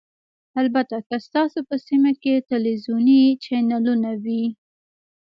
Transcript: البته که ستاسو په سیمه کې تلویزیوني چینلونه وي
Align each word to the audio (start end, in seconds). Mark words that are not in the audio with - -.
البته 0.61 0.97
که 1.07 1.15
ستاسو 1.25 1.59
په 1.69 1.75
سیمه 1.87 2.11
کې 2.21 2.33
تلویزیوني 2.51 3.21
چینلونه 3.43 4.11
وي 4.23 4.43